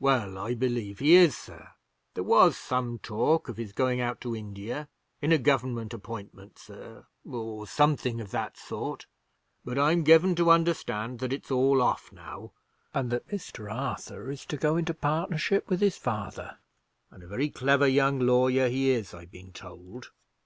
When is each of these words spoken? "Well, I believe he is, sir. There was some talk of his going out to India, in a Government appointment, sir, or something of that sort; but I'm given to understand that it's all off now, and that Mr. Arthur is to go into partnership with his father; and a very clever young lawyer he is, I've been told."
"Well, 0.00 0.38
I 0.38 0.54
believe 0.54 1.00
he 1.00 1.14
is, 1.14 1.36
sir. 1.36 1.68
There 2.14 2.24
was 2.24 2.56
some 2.56 2.98
talk 3.00 3.50
of 3.50 3.58
his 3.58 3.74
going 3.74 4.00
out 4.00 4.18
to 4.22 4.34
India, 4.34 4.88
in 5.20 5.30
a 5.30 5.36
Government 5.36 5.92
appointment, 5.92 6.58
sir, 6.58 7.04
or 7.30 7.66
something 7.66 8.18
of 8.18 8.30
that 8.30 8.56
sort; 8.56 9.04
but 9.62 9.78
I'm 9.78 10.02
given 10.02 10.34
to 10.36 10.48
understand 10.50 11.18
that 11.18 11.34
it's 11.34 11.50
all 11.50 11.82
off 11.82 12.12
now, 12.12 12.52
and 12.94 13.10
that 13.10 13.28
Mr. 13.28 13.70
Arthur 13.70 14.30
is 14.30 14.46
to 14.46 14.56
go 14.56 14.78
into 14.78 14.94
partnership 14.94 15.68
with 15.68 15.80
his 15.82 15.98
father; 15.98 16.60
and 17.10 17.22
a 17.22 17.28
very 17.28 17.50
clever 17.50 17.86
young 17.86 18.18
lawyer 18.18 18.70
he 18.70 18.88
is, 18.88 19.12
I've 19.12 19.32
been 19.32 19.52
told." 19.52 20.08